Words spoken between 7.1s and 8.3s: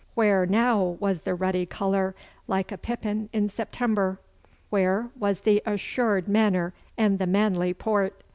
the manly port?